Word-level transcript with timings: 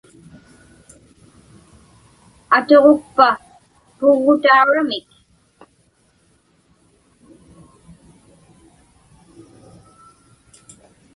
Atuġukpa 2.57 3.27
puggutauramik? 3.97 5.09